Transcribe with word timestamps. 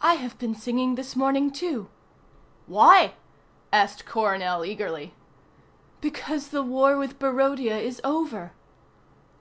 "I 0.00 0.14
have 0.14 0.38
been 0.38 0.54
singing 0.54 0.94
this 0.94 1.16
morning, 1.16 1.50
too." 1.50 1.88
"Why?" 2.68 3.14
asked 3.72 4.04
Coronel 4.06 4.64
eagerly. 4.64 5.12
"Because 6.00 6.50
the 6.50 6.62
war 6.62 6.96
with 6.96 7.18
Barodia 7.18 7.76
is 7.76 8.00
over." 8.04 8.52